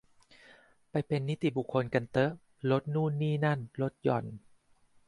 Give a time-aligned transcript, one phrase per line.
[0.91, 2.31] ไปเป็นนิติบุคคลกันเต๊อะ
[2.71, 4.25] ลดนู่นนี่นั่น ลดหย่อน